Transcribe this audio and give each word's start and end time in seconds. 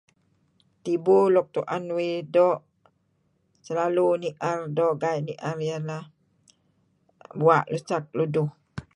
Tibu 0.83 1.17
luk 1.33 1.47
tu'en 1.53 1.83
uih 1.95 2.17
doo' 2.33 2.63
selalu 3.65 4.05
nier 4.21 4.59
doo' 4.77 4.99
gai' 5.01 5.23
ni'er 5.25 5.57
ieh 5.67 5.81
neh 5.87 6.03
bua' 7.39 7.65
busak 7.69 8.03
luduh 8.17 8.49